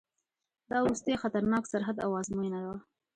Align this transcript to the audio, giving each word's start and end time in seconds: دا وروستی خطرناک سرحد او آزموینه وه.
دا 0.69 0.77
وروستی 0.83 1.19
خطرناک 1.21 1.63
سرحد 1.71 1.97
او 2.05 2.11
آزموینه 2.21 2.59
وه. 2.65 2.77